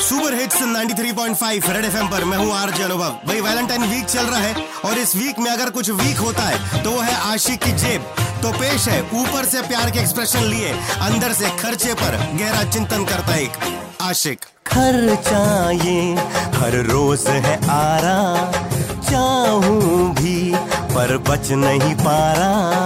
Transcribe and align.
Super 0.00 0.34
hits 0.34 0.62
93.5 0.64 1.68
red 1.68 1.84
FM 1.84 2.08
पर। 2.08 2.24
मैं 2.24 2.38
हूँ 2.38 2.52
आरजे 2.54 2.82
अनुभव। 2.82 3.18
भाई 3.26 3.40
वैलेंटाइन 3.40 3.84
वीक 3.84 4.04
चल 4.06 4.26
रहा 4.26 4.40
है 4.40 4.54
और 4.84 4.98
इस 4.98 5.14
वीक 5.16 5.38
में 5.38 5.50
अगर 5.50 5.70
कुछ 5.70 5.90
वीक 5.92 6.18
होता 6.18 6.42
है 6.42 6.82
तो 6.82 6.90
वो 6.90 7.00
है 7.00 7.14
आशिक 7.24 7.62
की 7.62 7.72
जेब। 7.74 8.14
तो 8.42 8.52
पेश 8.52 8.86
है, 8.88 9.00
ऊपर 9.12 9.44
से 9.44 9.62
प्यार 9.62 9.90
के 9.90 9.98
एक्सप्रेशन 9.98 10.44
लिए, 10.44 10.70
अंदर 11.02 11.32
से 11.32 11.48
खर्चे 11.58 11.94
पर 11.94 12.16
गहरा 12.34 12.62
चिंतन 12.70 13.04
करता 13.04 13.36
एक 13.36 13.52
आशिक। 14.02 14.44
खर्चा 14.66 15.70
ये 15.72 16.00
हर 16.54 16.76
रोज 16.86 17.26
है 17.26 17.56
आरा, 17.70 18.18
चाहूँ 19.02 20.14
भी 20.14 20.38
पर 20.94 21.16
बच 21.28 21.50
नहीं 21.58 21.94
पा 21.96 22.20
रहा 22.32 22.77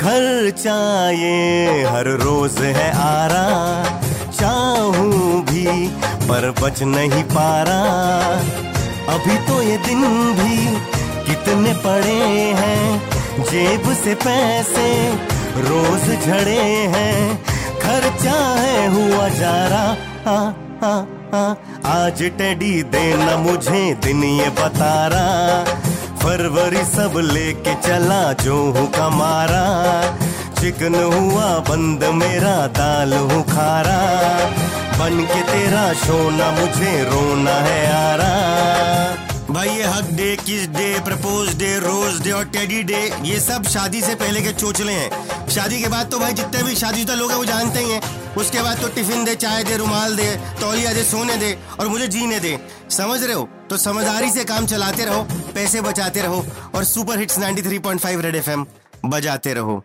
खर्चा 0.00 0.74
ये 1.10 1.82
हर 1.84 2.08
रोज 2.20 2.54
है 2.76 2.90
आरा। 2.98 3.42
चाहूँ 4.30 5.42
भी, 5.44 5.64
पर 6.22 6.50
बच 6.60 6.82
नहीं 6.84 7.22
पा 7.32 7.50
रहा 7.62 8.30
अभी 9.14 9.36
तो 9.48 9.60
ये 9.62 9.76
दिन 9.86 10.02
भी 10.38 10.56
कितने 11.26 11.72
पड़े 11.84 12.22
हैं, 12.60 12.84
जेब 13.42 13.92
से 13.94 14.14
पैसे 14.24 14.88
रोज 15.60 16.08
झड़े 16.16 16.58
हैं। 16.94 17.36
खर्चा 17.78 18.38
है 18.56 18.88
हुआ 18.94 19.28
जा 19.36 19.54
रहा 19.68 20.38
आज 21.90 22.22
टेडी 22.38 22.82
देना 22.92 23.36
मुझे, 23.38 23.82
दिन 24.04 24.24
ये 24.24 24.48
बता 24.56 24.94
रहा। 25.08 25.89
फरवरी 26.30 26.84
सब 26.84 27.12
लेके 27.32 27.74
चला, 27.74 28.32
जो 28.32 28.56
हूँ 28.56 28.86
कमारा 28.92 29.64
चिकन 30.60 30.94
हुआ 30.94 31.46
बंद, 31.58 32.04
मेरा 32.04 32.66
दाल 32.66 33.12
हूँ 33.12 33.42
खारा 33.42 33.98
बन 34.98 35.20
के 35.22 35.42
तेरा 35.42 35.92
सोना, 35.92 36.50
मुझे 36.50 36.92
रोना 37.04 37.50
है 37.50 37.80
आरा। 37.94 38.30
भाई, 39.50 39.68
ये 39.68 39.82
hug 39.82 40.10
day, 40.12 40.36
kiss 40.36 40.68
day, 40.68 41.00
propose 41.00 41.54
day, 41.58 41.78
rose 41.78 42.22
day 42.22 42.30
और 42.30 42.44
टेडी 42.44 42.82
डे, 42.82 43.02
ये 43.22 43.40
सब 43.40 43.62
शादी 43.64 44.00
से 44.00 44.14
पहले 44.14 44.40
के 44.40 44.52
चोचले 44.52 44.92
हैं। 44.92 45.48
शादी 45.48 45.82
के 45.82 45.88
बाद 45.88 46.10
तो 46.10 46.18
भाई, 46.18 46.32
जितने 46.32 46.62
भी 46.62 46.74
शादीशुदा 46.76 47.14
लोग 47.14 47.30
हैं, 47.30 47.38
वो 47.38 47.44
जानते 47.44 47.80
ही 47.80 47.90
हैं। 47.90 48.19
उसके 48.36 48.62
बाद 48.62 48.80
तो 48.80 48.88
टिफ़िन 48.88 49.24
दे, 49.24 49.34
चाय 49.34 49.64
दे, 49.64 49.76
रुमाल 49.76 50.16
दे, 50.16 50.36
तौलिया 50.60 50.92
दे, 50.92 51.04
सोने 51.04 51.36
दे 51.36 51.58
और 51.80 51.88
मुझे 51.88 52.06
जीने 52.08 52.40
दे। 52.40 52.58
समझ 52.90 53.22
रहे 53.22 53.34
हो? 53.34 53.48
तो 53.70 53.76
समझदारी 53.76 54.30
से 54.30 54.44
काम 54.44 54.66
चलाते 54.66 55.04
रहो, 55.04 55.22
पैसे 55.54 55.80
बचाते 55.80 56.22
रहो 56.22 56.46
और 56.74 56.84
सुपर 56.84 57.18
हिट्स 57.18 57.38
93.5 57.38 58.20
रेड 58.20 58.34
एफएम 58.34 58.66
बजाते 59.04 59.54
रहो। 59.54 59.84